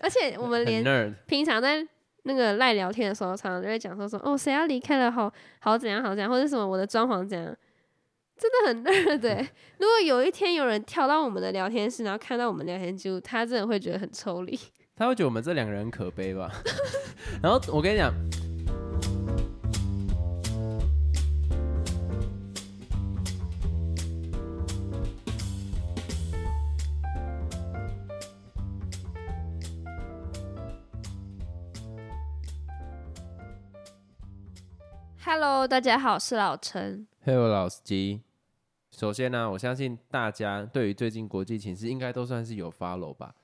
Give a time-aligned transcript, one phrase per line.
[0.00, 1.86] 而且我们 连平常在
[2.24, 7.56] 那个赖聊天的时候，常常就会讲说说哦，谁要离开了，好好怎样好怎样，或者什么我的装潢怎样，
[8.38, 9.34] 真的很 nerd 对。
[9.78, 14.58] 如果有一天有人跳到我们的聊天室，然后看到我们聊天记录，他真的会觉得很抽离。
[14.94, 16.50] 他会觉得我们这两个人很可悲吧？
[17.42, 18.12] 然后我跟你讲，
[35.34, 37.06] Hello，大家好，我是老陈。
[37.24, 38.20] Hello，老司机。
[38.90, 43.34] 首先呢、我相信大家对于最近国际情势应该都算是有 follow 吧？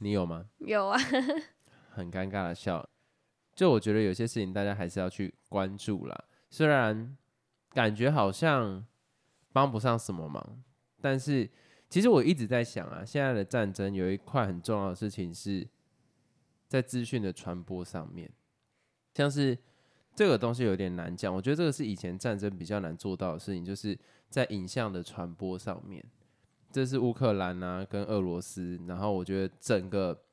[0.00, 0.44] 你有吗？
[0.58, 0.98] 有啊，
[1.88, 2.86] 很尴尬的笑。
[3.54, 7.16] 就我觉得有些事情大家还是要去关注啦，虽然
[7.70, 8.84] 感觉好像
[9.50, 10.62] 帮不上什么忙，
[11.00, 11.48] 但是
[11.88, 15.66] 其实我一直在想啊，现在的战争有一块很重要的事情是
[16.66, 18.30] 在资讯的传播上面，
[19.14, 19.56] 像是
[20.18, 23.96] 这个东西有点难讲，我觉得这个是以前战争比较难做到的事情，就是
[24.28, 26.04] 在影像的传播上面。
[26.72, 30.24] 这是乌克兰啊跟俄罗斯，然后我觉得整个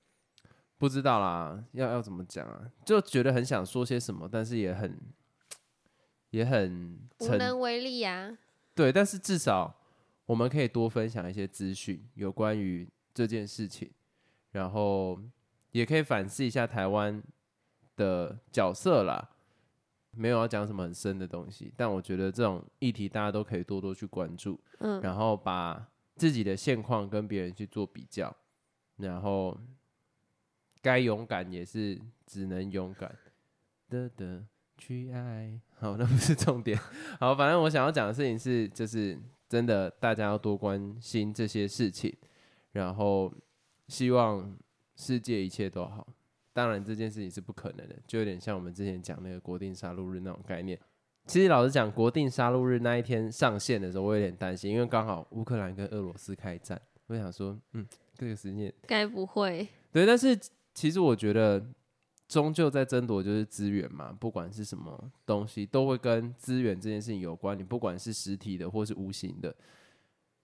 [0.80, 2.72] 不知道啦，要要怎么讲啊？
[2.83, 5.00] 就觉得很想说些什么，但是也很
[6.31, 8.36] 也很无能为力啊。
[8.73, 9.80] 对，但是至少
[10.25, 13.92] 我们可以多分享一些资讯，有关于这件事情，
[14.49, 15.22] 然后
[15.73, 17.22] 也可以反思一下台湾
[17.95, 19.30] 的角色啦。
[20.16, 25.85] 没有要讲什么很深的东西，但我觉得这种议题大家都可以多多去关注，嗯，然后把
[26.16, 28.36] 自己的现况跟别人去做比较，
[28.97, 29.58] 然后
[30.81, 33.16] 该勇敢也是只能勇敢
[33.89, 34.45] 的的
[34.77, 35.59] 去爱。
[35.80, 36.80] 好，那不是重点。
[37.19, 42.16] 好，反正我想要讲的事情是，就是真的大家要多关心这些事情，
[42.71, 43.33] 然后
[43.88, 44.58] 希望
[44.95, 46.08] 世界一切都好。
[46.56, 50.80] 当然这件事情是不可能的，就有点像我们之前讲那个国定杀戮日那种概念。
[51.25, 60.39] 其实老实讲，国定杀戮日那一天上线的时候，我有点担心，因为刚好乌克兰跟俄罗斯开战，我想说，嗯，这个时间该不会对，但是
[60.73, 61.61] 其实我觉得，
[62.30, 67.60] 终究在争夺就是资源嘛，不管是什么东西，都会跟资源这件事情有关。
[67.60, 69.54] 你不管是实体的或是无形的，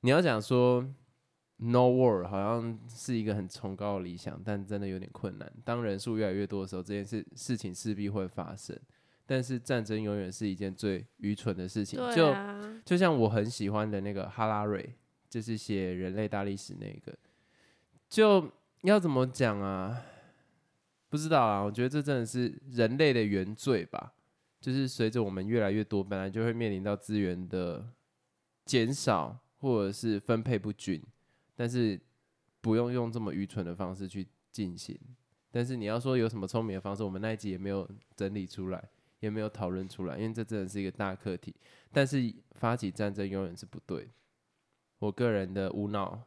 [0.01, 0.85] 你要讲说
[1.61, 5.51] no word 好像是一个很崇高的理想，但真的有点困难。
[5.63, 8.77] 当人数越来越多的时候，这件事事情势必会发生。
[9.25, 14.93] 但是战争永远是一件最愚蠢的事情，对就啊，就像我很喜欢的那个哈拉瑞，
[15.29, 17.17] 就是写人类大历史那个，
[18.09, 18.51] 就
[18.81, 20.01] 要怎么讲啊？
[21.09, 24.13] 不知道啊，我觉得这真的是人类的原罪吧。
[24.59, 27.89] 就是随着我们越来越多，本来就会面临到资源的
[28.63, 31.01] 减少或者是分配不均，
[31.55, 31.99] 但是
[32.61, 34.99] 不用用这么愚蠢的方式去进行。
[35.49, 38.89] 但是你要说有什么聪明的方式，我们那一集也没有整理出来，
[39.19, 41.53] 也没有讨论出来，因为这真的是一个大课题。
[41.91, 44.09] 但是发起战争永远是不对的。
[44.99, 46.21] 我个人的无脑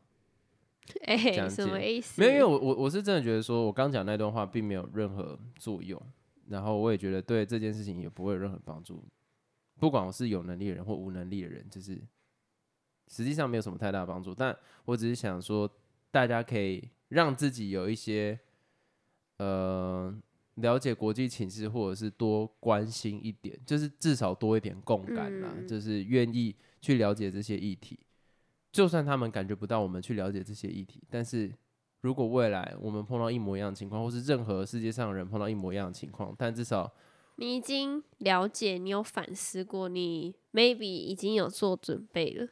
[1.06, 2.20] 哎、讲什么解意思？
[2.20, 5.98] 没有，因为我我我是真的觉得说，我刚讲那段话并没有任何作用，
[6.48, 9.02] 然后我也觉得对这件事情也不会有任何帮助。
[9.78, 11.98] 不管我是有能力的人或无能力的人，就是
[13.08, 14.34] 实际上没有什么太大的帮助。
[14.34, 15.70] 但我只是想说，
[16.10, 18.38] 大家可以让自己有一些
[19.38, 20.14] 呃
[20.56, 27.98] 了解国际情势，或者是多关心一点，就是至少多一点共感啦，嗯就是愿意去了解这些议题。
[28.70, 31.52] 就算他们感觉不到我们去了解这些议题，但是
[32.00, 36.92] 如果未来我们碰到一模一样的情况，或是任何世界上的人碰到一模一样的情况，但至少
[37.36, 42.48] 你已经了解，你有反思过，你 maybe 已经有做准备了。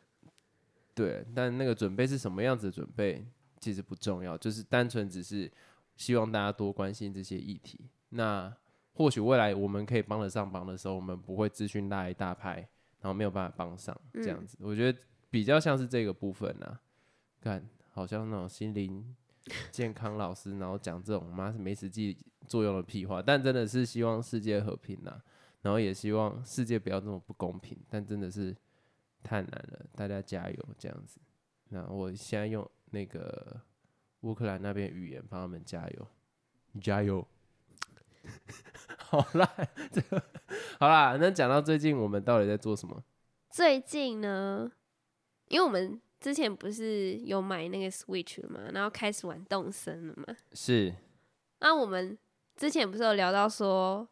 [0.95, 3.27] 对，但那个准备是什么样子的准备，
[3.61, 5.51] 其实不重要，就是单纯只是
[5.97, 7.81] 希望大家多关心这些议题。
[8.11, 8.55] 那
[8.93, 12.57] 或许未来我们可以帮得上忙的时候，我们不会资讯拉一大拍，
[13.01, 14.59] 然后没有办法帮上这样子。
[14.61, 14.99] 我觉得
[15.31, 16.79] 比较像是这个部分啊，
[17.41, 19.17] 看好像那种心灵
[19.73, 22.17] 健康老师，然后讲这种妈是没实际
[22.47, 25.25] 作用的屁话，但真的是希望世界和平啊，
[25.63, 28.55] 然后也希望世界不要这么不公平，但真的是
[29.23, 31.21] 太难了，大家加油这样子。
[31.69, 33.61] 那我现在用那个
[34.21, 36.07] 乌克兰那边语言帮他们加油，
[36.81, 37.27] 加油。
[38.99, 39.53] 好啦，
[39.91, 40.23] 这个
[40.79, 41.17] 好啦。
[41.21, 43.03] 那讲到最近我们到底在做什么？
[43.51, 44.71] 最近呢，
[45.49, 50.37] 因为我们之前不是有买那个 Switch 了嘛，然后开始玩动森了嘛。
[50.53, 50.95] 是
[51.59, 52.17] 那我们
[52.55, 54.09] 之前不是有聊到说，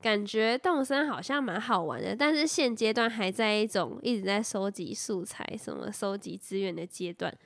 [0.00, 7.36] 感觉动森好像蛮好玩的，但是现阶段还在一种一直在收集素材、什么收集资源的阶段，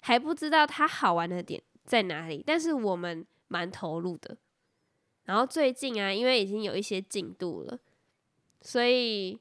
[0.00, 4.36] 还不知道它好玩的点在哪里，但是我们蛮投入的。
[5.24, 7.78] 然后最近啊，因为已经有一些进度了，
[8.62, 9.38] 所以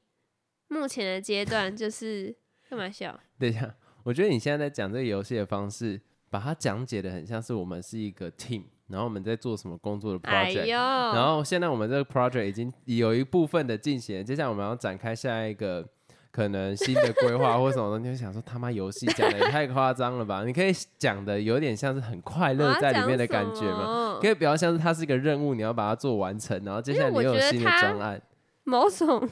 [0.68, 2.36] 目前的阶段就 是
[2.70, 3.18] 干嘛笑？
[3.40, 3.74] 等一下，
[4.04, 10.78] 我觉得你现在在讲这个游戏的方式，把它讲解的很像是我们是一个 team，然后我们在做什么工作的哎 project，、呦，
[11.14, 15.86] 然后现在我们这个 project 已经有一部分的进行了，接下来我们要展开下一个
[16.32, 20.44] 可能新的规划或什么的，你就想说他妈游戏讲的也太夸张了吧？
[20.46, 24.20] 你可以讲的有点像是很快乐在里面的感觉吗？
[24.22, 28.22] 可以比较像是它是一个任务，你要把它做完成，然后接下来你又有新的觉得它专案。
[28.64, 29.28] 某种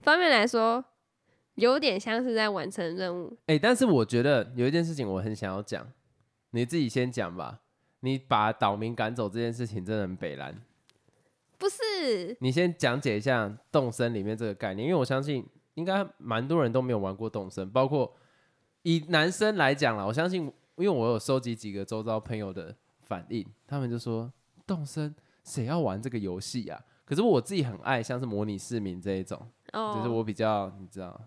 [0.00, 0.84] 方面来说，
[1.54, 3.36] 有点像是在完成任务。
[3.46, 5.86] 哎、但是我觉得有一件事情我很想要讲，
[6.50, 7.60] 你自己先讲吧。
[8.06, 10.56] 你把岛民赶走这件事情真的很北蓝。
[11.58, 15.44] 不是，你先讲解一下动森里面这个概念，因为我相信
[15.74, 18.14] 应该蛮多人都没有玩过动森，包括
[18.82, 20.42] 以男生来讲啦，我相信，
[20.76, 24.30] 因为我有收集几个周遭朋友的反应，他们就说
[24.66, 25.14] 动森
[25.44, 26.78] 谁要玩这个游戏啊？
[27.06, 29.40] 可是我自己很爱像是模拟市民这一种，
[29.72, 31.18] 哦，就是我比较你知道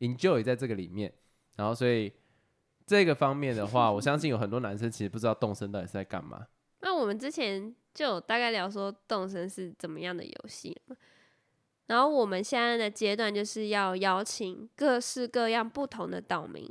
[0.00, 1.12] enjoy 在这个里面，
[1.54, 2.12] 然后所以
[2.88, 6.46] 这个方面的话，我相信有很多男生其实不知道动森到底是在干嘛。
[6.80, 10.96] 那我们之前就有大概聊说动森是怎么样的游戏嘛，
[11.86, 16.66] 然后我们现在的阶段就是要邀请各式各样不同的岛民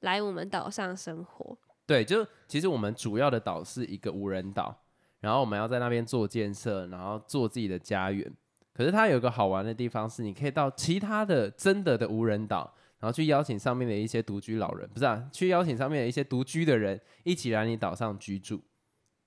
[0.00, 1.58] 来我们岛上生活。
[1.86, 4.82] 对，就其实我们主要的岛是一个无人岛，
[5.20, 8.32] 然后我们要在那边做建设，然后做自己的家园。
[8.74, 18.60] 可是它有一个好玩的地方是，你可以到其他的真的的无人岛，然后去邀请上面的一些独居老人，不是啊，去邀请上面的一些独居的人一起来你岛上居住。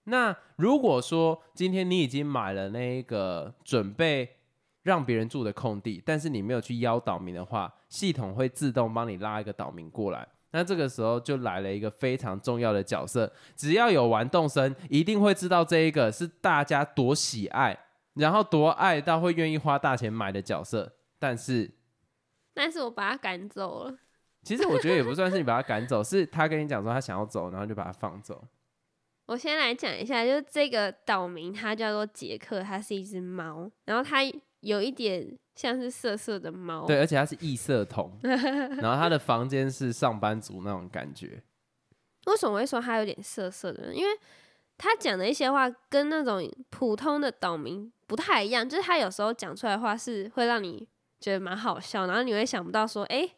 [0.05, 4.27] 那如果说今天你已经买了那一个准备
[4.83, 10.27] 让别人住的空地，但是你没有去邀岛民的话，系统会自动帮你拉一个岛民过来。
[10.53, 17.77] 那这个时候就来了一个非常重要的角色，只要有玩动森，一定会知道这一个是大家多喜爱，
[18.15, 20.91] 然后多爱到会愿意花大钱买的角色。
[21.19, 21.71] 但是
[22.53, 23.97] 但是我把他赶走了，
[24.43, 28.43] 其实我觉得也不算是你把他赶走，是他跟你讲说他想要走，然后就把他放走。
[29.27, 34.19] 我先来讲一下，就是这个岛民，他叫做杰克，他是一只猫，然后他
[34.59, 41.41] 有一点像是色色的猫，对，而且他是异色瞳， 然后他的房间是上班族那种感觉。
[42.25, 43.93] 为什么会说他有点色色的呢？
[43.93, 44.11] 因为
[44.77, 50.85] 他讲的一些话跟那种普通的岛民不太一样，就是他有时候讲出来的话是会让你
[51.21, 53.29] 觉得蛮好笑，然后你会想不到说，哎、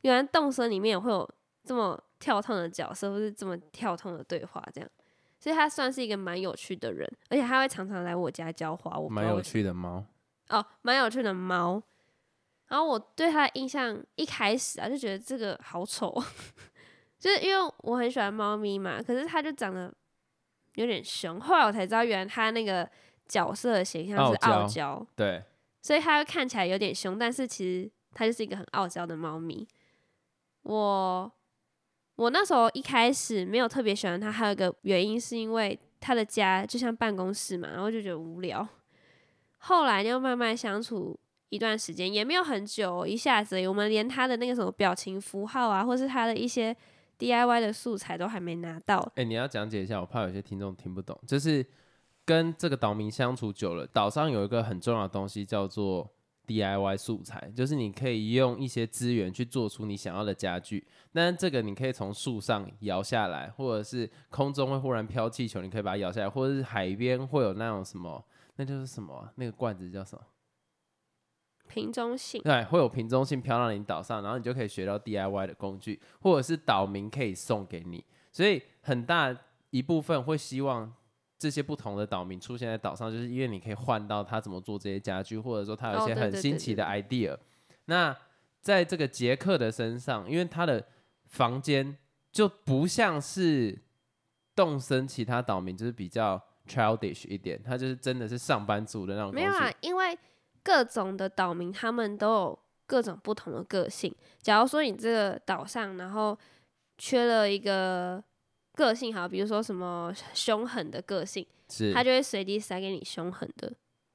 [0.00, 1.28] 原来动森里面也会有
[1.62, 4.90] 这么跳痛的角色，或是这么跳痛的对话，这样，
[5.38, 10.04] 所以他算是一个蛮有趣的人，而且他会常常来我家浇花，我蛮有趣的猫。
[10.48, 11.82] 哦，蛮有趣的猫。
[12.68, 16.12] 然后我对他的印象一开始啊，就觉得这个好丑，
[17.18, 19.92] 就是因为我很喜欢猫咪嘛，可是它就长得
[20.74, 21.40] 有点凶。
[21.40, 22.88] 后来我才知道，原来它那个
[23.28, 25.42] 角色的形象是傲娇，对，
[25.86, 29.64] 所以它看起来有点凶，但是其实它就是一个很傲娇的猫咪。
[30.62, 31.32] 我
[32.16, 38.66] 我那时候一开始没有特别喜欢它，还有一个原因是因为它的家就像办公室嘛，然后就觉得无聊。
[39.58, 41.16] 后来就慢慢相处
[41.50, 46.76] 一段时间，也没有很久、一下子我们连它的那个什么表情符号啊，或是它的一些
[47.16, 49.08] DIY 的素材都还没拿到。
[49.14, 51.16] 哎、你要讲解一下，我怕有些听众听不懂。
[51.28, 51.64] 就是
[52.26, 56.10] 跟这个岛民相处久了，岛上有一个很重要的东西叫做
[56.46, 60.86] DIY 素材，就是你可以用一些资源去做出你想要的家具。
[61.12, 68.24] 那这个你可以从树上摇下来，或者是空中会忽然飘气球，你可以把它摇下来，或者是海边会有那种什么，
[68.56, 70.24] 那就是什么啊、那个罐子叫什么？
[71.68, 78.04] 瓶中信，对，会有瓶中信飘到你岛上，然后你就可以学到 DIY 的工具，或者是岛民可以送给你。
[78.30, 79.36] 所以很大
[79.70, 80.94] 一部分会希望
[81.38, 87.36] 这些不同的岛民出现在岛上，就是因为你可以换到他怎么做这些家具，或者说他有一些很哦对对对新奇的 idea。
[87.84, 88.16] 那
[88.62, 90.84] 在这个杰克的身上，因为他的
[91.26, 91.96] 房间
[92.32, 93.78] 就不像是
[94.54, 100.18] 动身其他岛民，就是比较 childish 一点，他就是真的是上班族的那种没有啊，因为
[100.62, 104.12] 各种的岛民他们都有各种不同的个性。
[104.40, 106.36] 假如说你这个岛上，然后
[106.98, 108.22] 缺了一个
[108.76, 113.72] 个性好，比如说什么凶狠的个性，是他就会随机塞给你凶狠的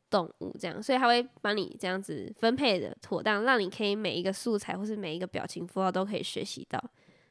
[0.10, 6.82] 动物，这样，所以他会帮你这样子分配的妥当，让你可以每一个素材或是每一个表情符号都可以学习到。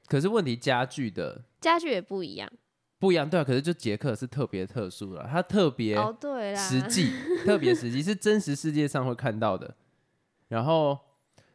[0.06, 2.50] 可是问题家具的家具也不一样
[2.98, 7.12] 不一样，对啊，可是就杰克是特别特殊了，他特别哦，对啦，实际，
[7.46, 9.76] 特别实际是真实世界上会看到的。
[10.48, 10.98] 然后，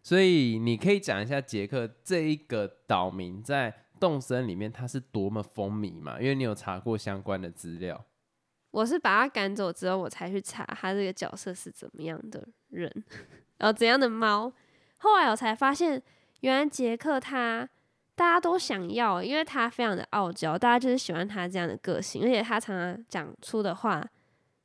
[0.02, 6.20] 所以你可以讲一下杰克这一个岛民在动森里面他是多么风靡嘛？
[6.20, 8.06] 因为你有查过相关的资料。
[8.72, 12.92] 我是把他赶走之后，我才去查他这个角色是怎么样的人，
[13.58, 14.52] 然后怎样的猫。
[14.98, 16.02] 后来我才发现，
[16.42, 17.70] 原来杰克他
[18.16, 24.06] 大家都想要，因为他非常的傲娇，大家就是喜欢他这样的个性，而且他常常讲出的话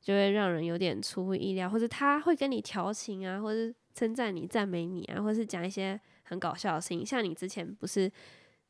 [0.01, 7.05] 就会让人有点出乎意料，或者他会跟你调情啊，或者称赞你、赞美你啊，或是讲一些很搞笑的事情。
[7.05, 8.11] 像你之前不是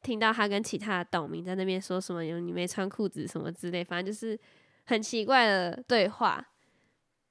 [0.01, 4.39] 听到他跟其他的岛民在那边说什么“有你没穿裤子”什么之类，反正就是
[4.85, 6.45] 很奇怪的对话。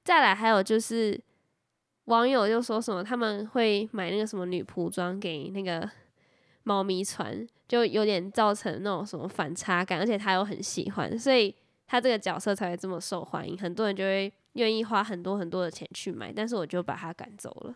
[0.03, 1.21] 再来还有就是
[2.05, 5.89] 网友就说什么他们会买那个什么女仆装给那个
[6.63, 11.55] 猫咪穿，就有点造成那种什么反差感，而且他又很喜欢，所以
[11.87, 17.75] 他这个角色才会这么受欢迎，很多人就会愿意花很多很多的钱去买，但是我就把他赶走了。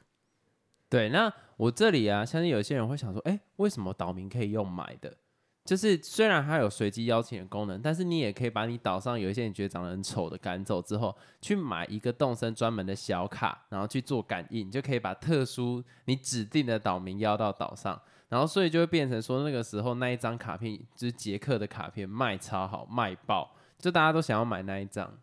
[0.89, 5.18] 对，那我这里啊，相信有些人会想说，哎，为什么岛民可以用买的？
[5.65, 18.00] 就是虽然它有随机邀请的功能，但是你也可以把你岛上有一些你觉得长得很丑的赶走之后，去买一个动身专门的小卡，然后去做感应，就可以把特殊你指定的岛民邀到岛上，
[18.30, 25.18] 然后所以就会变成说那个时候那一张卡片就是杰克的卡片卖超好卖爆，就大家都想要买那一张。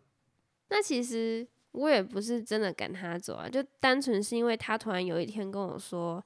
[0.69, 6.23] 那其实我也不是真的赶他走啊，就单纯是因为他突然有一天跟我说，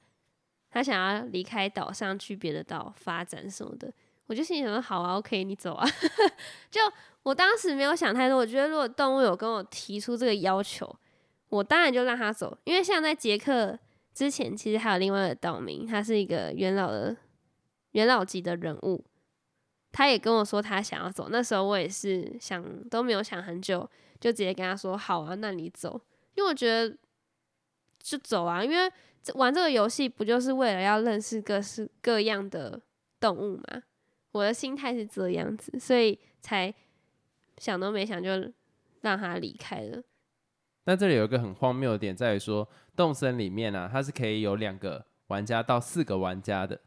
[0.69, 3.91] 他想要离开岛上去别的岛发展什么的。
[4.27, 5.87] 我就心里想说，好啊，OK，你走啊。
[6.69, 6.81] 就
[7.23, 10.93] 我当时没有想太多，我觉得如果动物有跟我提出这个要求，
[11.47, 12.57] 我当然就让他走。
[12.65, 13.79] 因为像在杰克
[14.13, 17.15] 之前，其实还有另外的岛民，他是一个元老的
[17.91, 19.01] 元老级的人物，
[19.97, 21.27] 他也跟我说他想要走。
[21.31, 23.89] 那时候我也是想都没有想很久，
[24.19, 25.99] 就直接跟他说好啊，那你走。
[26.35, 26.95] 因为我觉得
[27.97, 28.91] 就走啊，因为
[29.33, 32.79] 玩这个游戏不就是为了要认识各式各样的
[33.19, 33.81] 动物嘛。
[34.33, 36.71] 我的心态是这样子，所以才
[37.57, 38.29] 想都没想就
[39.01, 40.03] 让他离开了。
[40.83, 46.79] 但这里有一个很荒谬的点，在于说动森里面呢，它是可以有两个玩家到四个玩家的，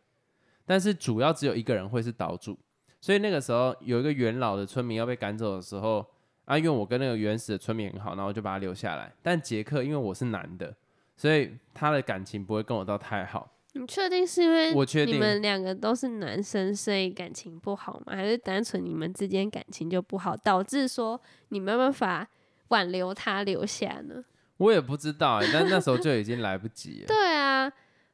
[0.65, 2.57] 但是主要只有一个人会是岛主。
[3.01, 6.07] 所以那个时候有一个元老的村民要被赶走的时候，
[6.45, 9.13] 啊，因为我跟那个原始的村民很好，然后就把他留下来。
[9.23, 10.75] 但杰克因为我是男的，
[11.17, 13.51] 所以他的感情不会跟我到太好。
[13.73, 18.17] 你确定是因为我确定你们两个都是男生，所以感情不好吗？
[18.17, 22.27] 还是单纯你们之间感情就不好，导致说你没办法
[22.69, 24.25] 挽留他留下呢？
[24.57, 27.07] 我也不知道哎，但那时候就已经来不及了。
[27.07, 27.30] 对啊，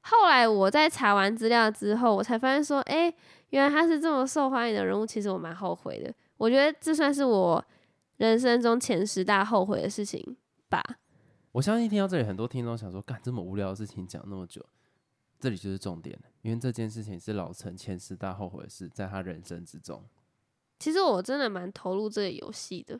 [0.08, 3.12] 后来我在查完资料之后，我才发现说，哎，
[3.50, 5.04] 原来他是这么受欢迎的人物。
[5.04, 7.64] 其实我蛮后悔的，我觉得这算是我
[8.18, 10.36] 人生中前十大后悔的事情
[10.68, 10.80] 吧。
[11.50, 14.64] 我相信听到这里，很多听众想说，干这么无聊的事情讲那么久。
[15.40, 20.02] 这里就是重点因为这件事情是老陈前十大后悔的事，在他人生之中。
[20.78, 22.98] 其实我真的蛮投入这个游戏的。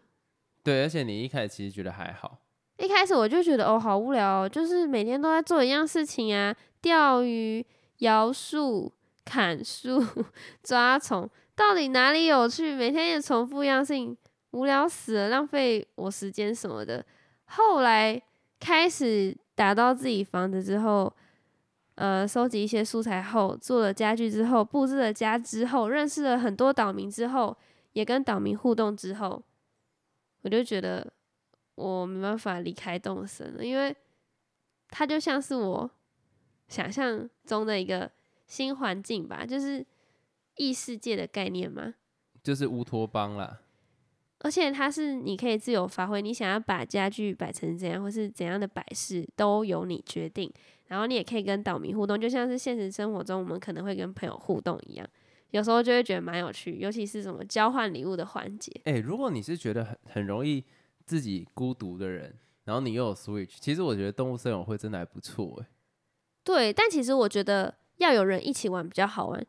[0.64, 2.38] 对，而且你一开始其实觉得还好。
[2.78, 6.54] 一开始我就觉得哦，好无聊，就是每天都在做一样事情啊，
[6.87, 7.66] 钓鱼、
[7.99, 8.93] 摇树、
[9.25, 10.00] 砍树、
[10.62, 12.76] 抓虫，到底哪里有趣？
[12.76, 14.16] 每天也重复一样事情，
[14.52, 17.05] 无聊死了，浪费我时间什么的。
[17.47, 18.23] 后来
[18.61, 21.12] 开始打到自己房子之后。
[21.97, 27.57] 呃，收集一些素材后，做了家具之后，布置了家之后，认识了很多岛民之后，
[27.95, 29.43] 也跟岛民互动之后，
[30.43, 31.11] 我就觉得
[31.75, 33.97] 我没办法离开动森了，因为
[34.90, 35.90] 它就像是我
[36.68, 38.11] 想象中的一个
[38.46, 39.85] 新环境吧，就是
[40.56, 41.94] 异世界的概念吗，
[42.42, 43.61] 就是乌托邦啦。
[44.40, 50.52] 而且它是你可以自由发挥，你想要把家具摆成怎样，或是怎样的摆饰，都由你决定。
[50.88, 55.08] 然后你也可以跟岛民互动，就像是现实生活中我们可能会跟朋友互动一样，
[55.50, 58.70] 有时候就会觉得蛮有趣，尤其是什么交换礼物的环节。
[58.85, 60.62] 哎，如果你是觉得很很容易
[61.04, 65.66] 自己孤独的人，然后你又有 Switch，其实我觉得动物森友会真的还不错哎。
[66.46, 69.44] 对，但其实我觉得要有人一起玩比较好玩。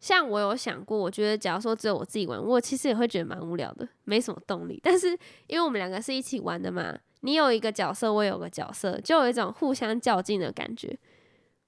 [0.00, 4.80] 像我有想过，我觉得假如说只有我自己玩，我其实也会觉得蛮无聊的，没什么动力。
[4.82, 5.10] 但是
[5.46, 6.98] 因为我们两个是一起玩的嘛。
[7.20, 10.98] 你有一个角色，我有个角色，就有一种互相较劲的感觉。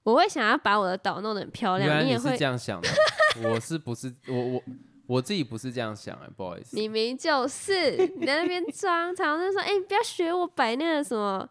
[0.01, 2.89] 我会想要把我的岛弄得很漂亮，你也会这样想的。
[3.47, 4.63] 我是不是我我
[5.05, 6.75] 我自己不是这样想哎，不好意思。
[6.75, 11.47] 明明就是你在那边装，常常说哎，你不要学我摆那个什么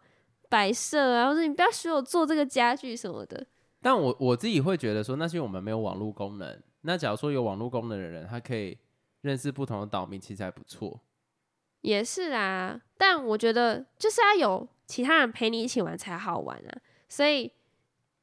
[0.53, 3.47] 摆设啊，或者你不要学我做这个家具什么的。
[3.81, 6.61] 但我我自己会觉得说，那是因为我们没有网络功能。
[6.83, 8.77] 那假如说有网络功能的人，他可以
[9.23, 11.01] 认识不同的岛民，其实还不错。
[11.81, 16.79] 也是啊，但我觉得就是要有其他人陪你一起玩才好玩啊，
[17.09, 17.51] 所以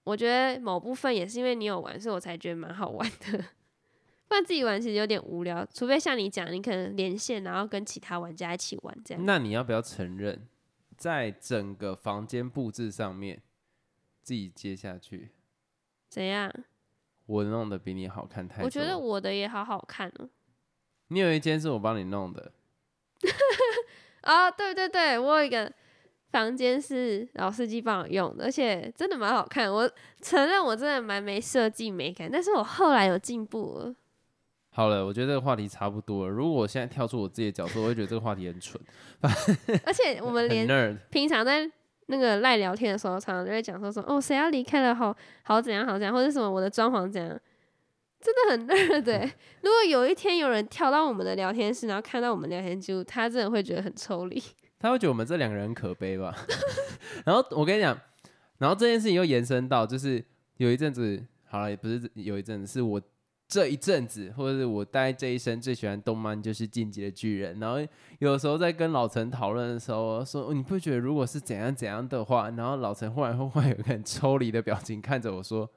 [0.04, 3.44] 我觉得某部分也是因为你有玩，所以我才觉得蛮好玩的。
[4.30, 5.66] 不然自己玩其实有点无聊。
[5.74, 9.26] 除非像你讲，你可能连线，然后跟其他玩家一起玩这样。
[9.26, 10.48] 那你要不要承认，
[11.00, 13.42] 在整个房间布置上面，
[14.22, 15.32] 自己接下去，
[16.10, 16.54] 怎样？
[17.26, 18.66] 我弄的比你好看太多。
[18.66, 20.30] 我觉得我的也好好看哦。
[21.08, 22.52] 你有一间是我帮你弄的，
[24.22, 25.72] 啊， 对对对，我有一个
[26.32, 29.72] 房间是老司机帮我用的，而且真的蛮好看。
[29.72, 29.90] 我
[30.22, 33.96] 承认我真的蛮没设计美感，但是我后来有进步了。
[34.80, 36.32] 好了，我觉得这个话题差不多了。
[36.32, 38.80] 如果我现在跳出我自己的角色，我会觉得这个话题很蠢，
[39.84, 40.98] 而且我们连。
[41.10, 41.70] 平常在
[42.06, 47.38] 那个赖聊天的时候，常常就会讲说说哦，谁要离开了，好好怎样好怎样，或者什么我的装潢怎样，
[48.22, 49.30] 真的很 nerd 对。
[49.64, 54.42] 如果有一天有人跳到我们的聊天室，然后看到我们聊天记录，他真的会觉得很抽离。
[54.80, 56.34] 他会觉得我们这两个人很可悲吧？
[57.26, 58.00] 然后我跟你讲，
[58.60, 60.24] 然后这件事情又延伸到，就是
[60.56, 63.02] 有一阵子，好了，也不是有一阵子，是我
[63.50, 67.58] 这一阵子，或者是我大概这一生最喜欢动漫就是《进击的巨人》。
[67.60, 67.80] 然后
[68.20, 75.68] 有时候在跟老陈讨论的时候，说、你不觉得如果是怎样怎样的话，然后老陈忽然会忽然有一个很抽离的表情看着我说，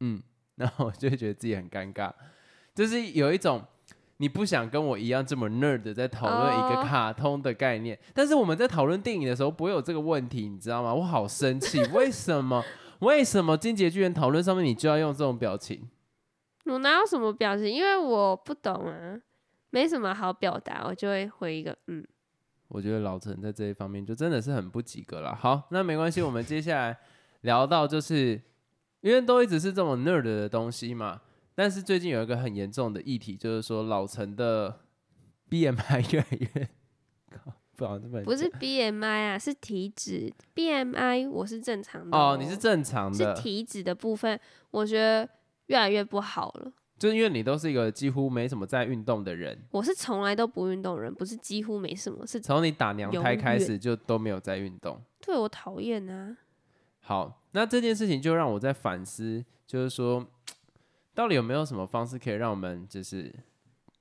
[0.00, 0.22] 嗯，
[0.56, 2.12] 然后我就会觉得自己很尴尬，
[2.74, 3.62] 就是有一种。
[4.18, 10.94] 你不想跟我一样这么 nerd 在讨论一个卡通的概念但是我们在讨论电影的时候不会有这个问题，你知道吗？
[10.94, 12.62] 我好生气，为什么？
[13.00, 15.88] 为什么《金杰巨人》讨论上面你就要用这种表情？
[16.64, 17.66] 我哪有什么表情？
[17.70, 19.20] 因为我不懂啊，
[19.70, 22.06] 没什么好表达，我就会回一个嗯。
[22.68, 25.34] 我觉得老陈在这一方面就真的是很不及格了。
[25.34, 26.96] 好，那没关系，我们接下来
[27.42, 28.40] 聊到就是，
[29.02, 31.20] 因为都一直是这种 nerd 的东西嘛，
[31.54, 34.80] 但是最近有一个很严重的议题，就是说老陈的
[35.50, 36.68] BMI 越来越
[37.28, 40.32] 高，不好这么不是 BMI 啊，是体脂。
[40.54, 44.40] BMI 我是正常的哦，你是正常的是，体脂的部分，
[44.70, 45.28] 我觉得
[45.66, 46.72] 越来越不好了。
[46.98, 55.00] 就是因为你都是一个几乎没什么在运动的人，我是从来都不运动的人，不是几乎没什么，是从你打娘胎开始就都没有在运动。
[55.20, 56.36] 对我讨厌啊。
[57.00, 60.24] 好，那这件事情就让我在反思，就是说，
[61.12, 63.34] 到底有没有什么方式可以让我们就是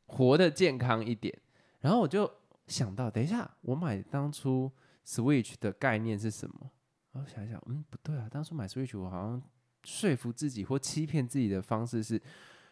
[0.06, 1.36] 活得健康一点？
[1.80, 2.32] 然后我就
[2.68, 4.72] 想到，等一下，我买当初
[5.04, 6.70] Switch 的概念是什么？
[7.14, 9.42] 然后想一想，嗯，不对啊，当初买 Switch 我好像
[9.84, 12.22] 说服自己或欺骗自己的方式是，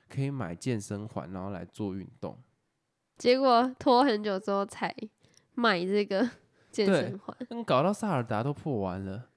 [0.07, 2.37] 可以买健身环，然后来做运动。
[3.17, 4.95] 结果拖很久之后才
[5.55, 6.29] 买这个
[6.71, 7.35] 健身环。
[7.49, 9.29] 嗯，搞到萨尔达都破完了，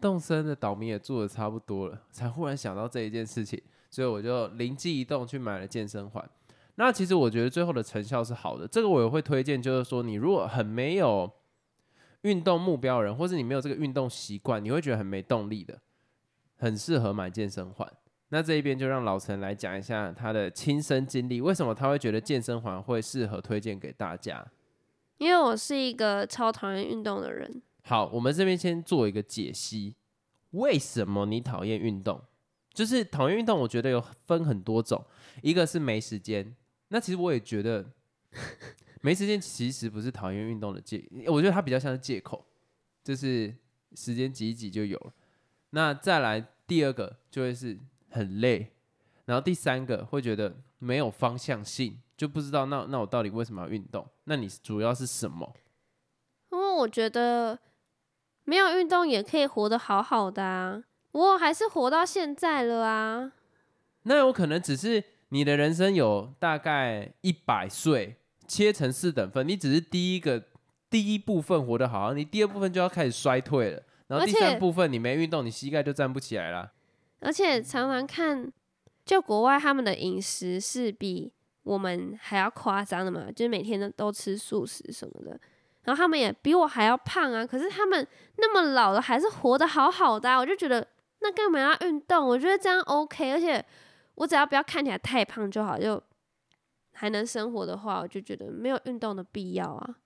[0.00, 6.28] 动森的岛民也做的差不多了，才忽然想到这一件事情，所以我就灵机一动去买了健身环。
[6.74, 11.30] 那其实我觉得最后的成效是好的，这个我也会推荐，就是说你如果很没有
[12.22, 15.80] 运动目标的人，或是你没有这个运动习惯，你会觉得很没动力的，
[16.62, 17.92] 很适合买健身环。
[18.28, 24.46] 那这一边就让老陈来讲一下他的亲身经历，为什么他会觉得健身环会适合推荐给大家。
[25.18, 29.96] 因为我是一个超讨厌运动的人，好，我们这边先做一个解析，
[30.52, 32.22] 为什么你讨厌运动？
[32.72, 35.04] 就是讨厌运动，我觉得有分很多种，
[35.42, 36.54] 一个是没时间，
[36.88, 37.84] 那其实我也觉得
[39.00, 42.46] 没时间其实不是讨厌运动的借，我觉得它比较像是借口，
[43.02, 43.52] 就是
[43.94, 45.12] 时间挤一挤就有了。
[45.74, 47.78] 那再来第二个就会是
[48.10, 48.72] 很累，
[49.24, 54.06] 然后第三个会觉得没有方向性，就不知道那那我到底为什么要运动？
[54.24, 55.52] 那你主要是什么？
[56.50, 57.58] 因为我觉得
[58.44, 60.82] 没有运动也可以活得好好的啊，
[61.12, 63.32] 我还是活到现在了啊。
[64.02, 70.44] 那有可能只是你的人生有大概一百岁，切成四等份，你只是第一个
[70.90, 73.82] 第一部分活得好，你第二部分就要开始衰退了，
[74.12, 76.70] 然后第三部分你没运动，你膝盖就站不起来了。
[77.20, 78.52] 而且常常看，
[79.06, 85.40] 就国外他们的饮食是比我们还要夸张的嘛，就是每天都都吃素食什么的，
[85.84, 90.86] 然后他们也比我还要胖啊，可是他们那么老了还是活得好好的、啊，我就觉得
[91.20, 92.26] 那干嘛要运动？
[92.26, 93.64] 我觉得这样 OK，而且
[94.16, 96.02] 我只要不要看起来太胖就好，就
[96.92, 99.96] 还能生活的话，我就觉得没有运动的必要啊，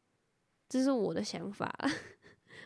[0.69, 1.90] 这是我的想法啦。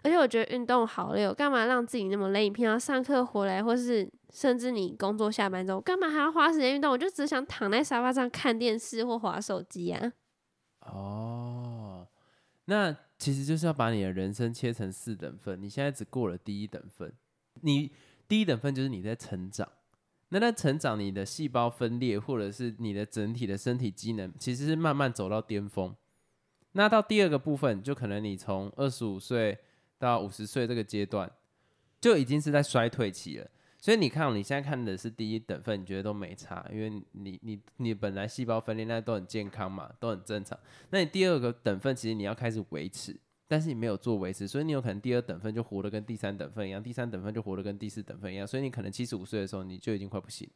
[0.03, 2.45] 而且我觉得运动好累，我干嘛让自己那么累？
[2.45, 6.91] 你平常上课回来，或是甚至你工作下班之后，干嘛还要花时间运动？
[6.91, 10.13] 我就只想躺在沙发上看电视或划手机啊。
[10.81, 12.07] 哦，
[12.65, 17.13] 那其实就是要把你的人生切成四等份，你现在只过了第一等份，
[17.61, 17.93] 你
[18.27, 19.69] 第一等份就是你在成长。
[20.33, 25.95] 那在成长，你的细胞分裂，或者是你的整体的身体机能，其实是慢慢走到巅峰。
[26.73, 29.59] 那到第二个部分，就可能你从二十五岁
[30.01, 31.31] 到五十岁这个阶段，
[32.01, 33.49] 就已经是在衰退期了。
[33.79, 40.59] 所以你看，你现在看的是第一等份，你觉得都没差，因为你你你本来细胞分裂那都很健康嘛，都很正常。
[40.91, 43.17] 那你第二个等份，其实你要开始维持，
[43.49, 50.47] 但是你没有做维持，所以你有可能第二等份就活得跟第三等份一样，第三等份就活得跟第四等份一样，所以你可能七十五岁的时候你就已经快不行，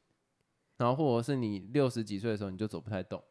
[0.76, 3.22] 然后或者是你六十几岁的时候你就走不太动。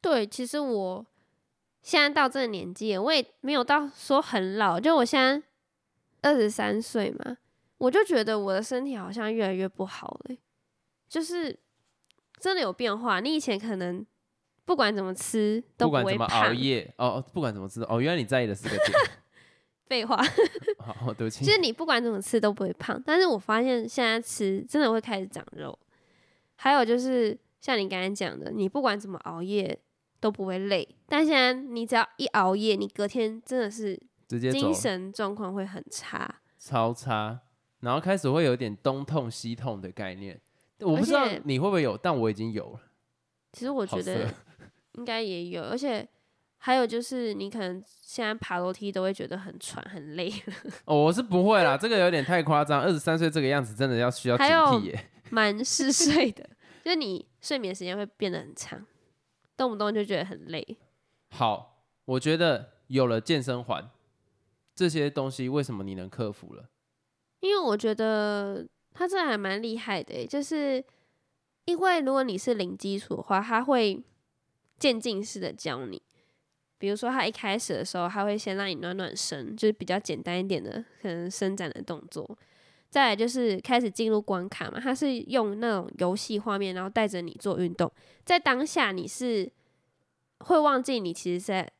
[0.00, 1.04] 对，其实我
[1.86, 5.40] 现在到这个年纪，我也没有到说很老，就我现在
[6.20, 7.36] 二十三岁嘛。
[7.78, 10.36] 我就觉得我的身体好像越来越不好了，
[11.08, 11.56] 就是
[12.40, 13.20] 真的有变化。
[13.20, 14.04] 你以前可能
[14.64, 18.82] 不管怎么吃都不管怎么熬，夜哦，不管怎么吃哦，原来你在意的是个点。
[19.86, 20.20] 废话，
[20.78, 21.44] 好，对不起。
[21.44, 25.78] 就是你不管怎么吃都不会胖，但是我发现现在吃真的会开始长肉。
[26.56, 29.78] 还有就是像你刚才讲的，你不管怎么熬夜
[30.26, 36.40] 都不会累，但现在你只要一熬夜，你隔天真的是直接精神状况会很差。
[36.58, 37.38] 超差，
[37.78, 40.40] 然后开始会有点东痛西痛的概念。
[40.80, 42.80] 我不知道你会不会有，但我已经有了。
[43.52, 44.28] 其实我觉得
[44.98, 46.04] 应该也有，而且
[46.58, 50.54] 还有就是你可能现在爬楼梯都会觉得很喘很累了，
[50.86, 52.82] 哦，我是不会啦，这个有点太夸张。
[52.82, 55.08] 二十三岁这个样子，真的要需要警惕耶。
[55.30, 56.44] 蛮嗜睡的，
[56.84, 58.84] 就是你睡眠时间会变得很长，
[59.56, 60.76] 动不动就觉得很累。
[61.30, 63.90] 好，我觉得有了健身环
[64.74, 66.68] 这些东西，为什么你能克服了？
[67.40, 70.84] 因为我觉得他这还蛮厉害的欸，就是
[71.64, 74.02] 因为如果你是零基础的话，他会
[74.78, 76.00] 渐进式的教你。
[76.78, 82.38] 比如说，他一开始的时候，他会先让你暖暖身，就是比较简单一点的，可能伸展的动作。
[82.96, 87.92] 再就是开始进入关卡嘛，他是用那种游戏画面，然后带着你做运动，
[88.24, 89.52] 在当下你是
[90.38, 91.70] 会忘记你其实在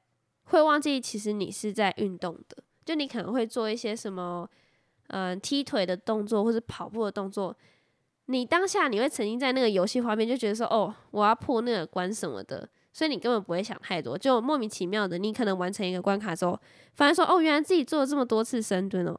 [0.45, 4.47] 会忘记其实你是在运动的，就你可能会做一些什么。
[5.09, 7.57] 嗯，踢腿的动作或是跑步的动作，
[8.25, 16.61] 你当下你会沉浸在那个游戏画面，就觉得说哦，我要破那个关什么的，所以你根本不会想太多，就莫名其妙的，你可能完成一个关卡之后，
[16.95, 19.17] 反而说哦，原来自己做了这么多次深蹲哦，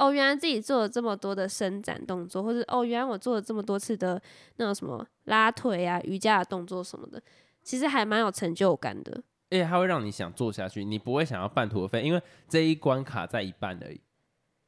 [0.00, 4.20] 哦，原来自己做了这么多的伸展动作，或者哦，原来我做了这么多次的
[4.56, 7.22] 那种什么拉腿啊、瑜伽的动作什么的，
[7.62, 9.22] 其实还蛮有成就感的。
[9.50, 14.00] 而且它会让你想做下去，你不会想要半途而废，因为这一关卡在一半而已。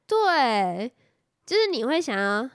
[0.07, 0.93] 对，
[1.47, 2.51] 就是你会想要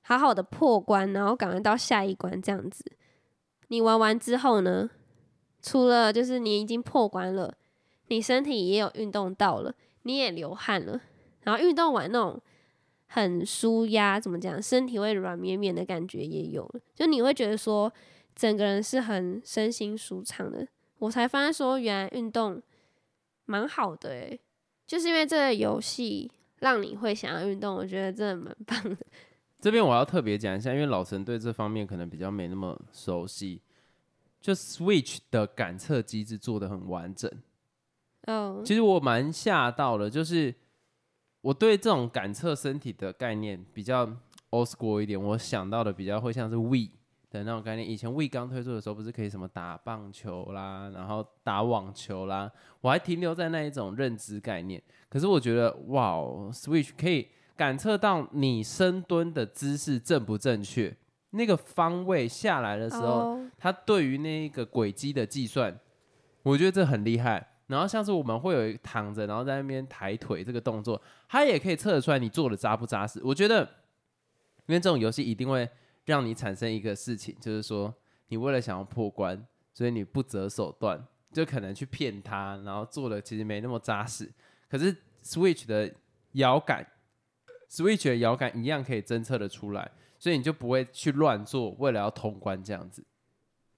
[0.00, 2.82] 好好的破关，然后赶快到下一关这样子。
[3.66, 4.88] 你玩完之后呢，
[5.60, 7.54] 除了就是你已经破关了，
[8.06, 10.98] 你身体也有运动到了，你也流汗了，
[11.48, 12.38] 然后运动完那种
[13.06, 17.90] 很舒压，怎么讲，身体会软绵绵的感觉也有了，就你会觉得说
[18.36, 20.68] 整个人是很身心舒畅的。
[20.98, 22.60] 我才发现说，原来运动
[23.46, 24.38] 蛮好的诶、
[24.86, 28.98] 就是因为这个游戏让你会想要运动，我觉得真的蛮棒的。
[29.58, 33.62] 这边我要特别讲一下，因为老陈对这方面可能比较没那么熟悉。
[34.40, 37.28] 就 Switch 的感测机制做的很完整，
[38.26, 40.54] 哦，其实我蛮吓到的，就是
[41.40, 44.04] 我对这种感测身体的概念比较
[44.50, 46.88] old school 一点，我想到的比较会像是 We
[47.30, 47.88] 的那种概念。
[47.88, 54.82] 以前 We 刚推出的时候，不是可以什么打棒球啦，然后打网球啦，我还停留在那一种认知概念。
[55.08, 60.96] 可是我觉得，哇哦，Switch 可以感测到你深蹲的姿势正不正确，
[61.30, 65.78] 那个方位下来的时候，哦它对于那个轨迹的计算，
[66.42, 67.46] 我觉得这很厉害。
[67.68, 73.20] 然后像是我们会有一躺着，然后在那边抬腿这个动作，它也可以测得出来你做的扎不扎实。
[73.22, 73.60] 我觉得，
[74.66, 75.68] 因为这种游戏一定会
[76.04, 77.94] 让你产生一个事情，就是说
[78.28, 84.30] 你为了想要破关，所以你不择手段，就可能去骗他，然后做的其实没那么扎实。
[84.68, 85.92] 可是 Switch 的
[86.32, 86.86] 摇杆
[87.70, 93.04] ，Switch 的摇杆一样可以侦测的出来，所以你就不会去乱做，为了要通关这样子。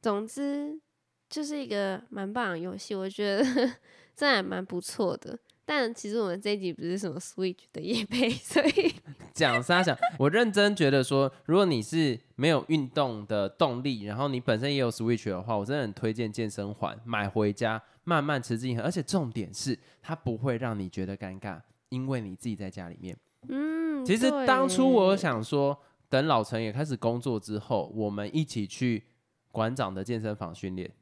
[0.01, 0.81] 总之
[1.31, 3.43] 就是一个蛮棒的游戏，我觉得
[4.15, 5.39] 真的还蛮不错的。
[5.65, 8.93] 但其实我们这一集不是什么 Switch 的夜配， 所以
[9.33, 9.97] 讲啥讲？
[10.19, 18.85] 我认真觉得说，如果你是没有运动的动力，然后你本身也有 Switch 的话，我真的很推荐健身环买回家慢慢持之以恒。
[18.85, 23.17] 而且重点是，它不会让你觉得尴尬，因为你自己在家里面。
[23.49, 29.05] 嗯，其实对当初我想说，等老陈也开始工作之后，我们一起去
[29.53, 30.93] 馆长的健身房训练，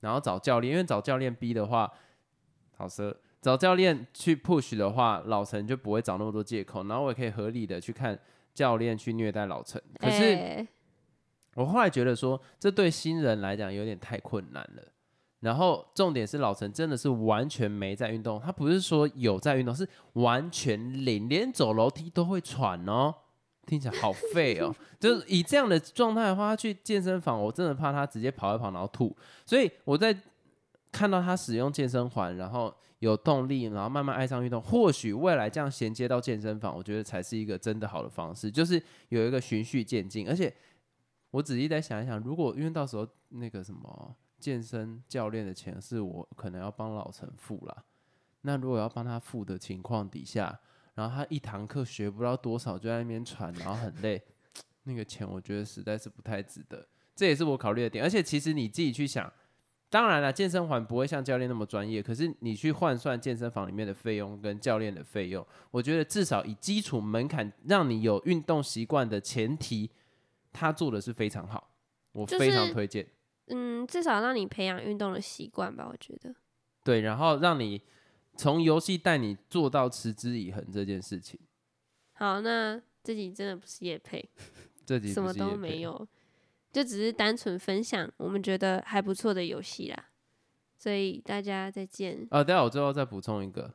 [0.00, 1.90] 然后找教练，因为找教练逼的话，
[2.76, 3.14] 好奢。
[3.40, 8.18] 找教练去 push 的话，老陈就不会找那么多借口，然后我也可以合理的去看
[8.52, 9.82] 教练去虐待老陈。
[9.98, 10.68] 可是哎
[11.54, 14.82] 我后来觉得说，这对新人来讲有点太困难了。
[15.40, 23.14] 然后重点是老陈真的是完全没在运动，他不是说有在运动，是完全零，连走楼梯都会喘哦。
[23.70, 24.74] 听起来好废哦。
[24.98, 29.16] 就是以这样的状态的话，他去健身房，我真的怕他直接跑一跑然后吐。
[29.46, 30.14] 所以我在
[30.90, 40.28] 看到他使用健身环，然后有动力，然后慢慢爱上运动，或许未来这样衔接到健身房，我觉得才是一个真的好的方式，就是有一个循序渐进。
[40.28, 40.52] 而且
[41.30, 47.84] 我仔细再想一想，如果因为到时候那个什么健身教练的钱是我可能要帮老陈付了，
[48.42, 50.60] 那如果要帮他付的情况底下，
[50.94, 54.22] 然后他一堂课学不到多少，就在那边传，然后很累，
[54.84, 56.86] 那个钱我觉得实在是不太值得。
[57.14, 58.04] 这也是我考虑的点。
[58.04, 59.30] 而且其实你自己去想，
[59.88, 69.90] 当然了，健身环不会像教练那么专业，可是你去换算健身房里面的费用跟教练的费用，我觉得至少以基础门槛让你有运动习惯的前提，
[70.52, 71.70] 他做的是非常好，
[72.12, 73.06] 我非常推荐。
[73.48, 76.34] 嗯，至少让你培养运动的习惯吧，我觉得。
[76.84, 77.82] 对，然后让你
[78.40, 81.38] 从游戏带你做到持之以恒这件事情。
[82.14, 84.26] 好，那这集真的不是叶配，
[84.86, 86.08] 这集什么都没有，
[86.72, 90.06] 就只是单纯分享我们觉得还不错的游戏啦。
[90.78, 92.26] 所以大家再见。
[92.30, 93.74] 啊，待会我最后再补充一个，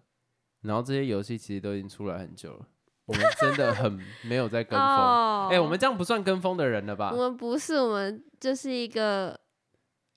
[0.61, 2.67] 然后这些游戏其实都已经出来很久了，
[3.05, 4.87] 我们真的很没有在跟风。
[4.87, 7.17] 哦哎、我们这样不算跟风的人了吧我？
[7.17, 9.39] 们不是，我们就是一个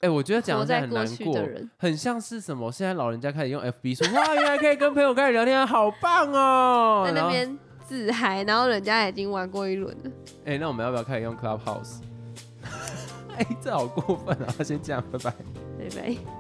[0.01, 1.37] 哎、我觉得讲活的很难过。
[1.77, 2.71] 很像是什么？
[2.71, 7.03] 现在老人家开始用 FB 说，哇，原来可以跟朋友开始聊天，好棒哦！
[7.07, 10.11] 在那边自嗨，然后人家已经玩过一轮了。
[10.45, 11.97] 哎、那我们要不要开始用 Clubhouse？
[13.37, 14.55] 哎、这好过分啊！
[14.63, 15.31] 先这样，拜拜。
[15.79, 16.38] 拜拜。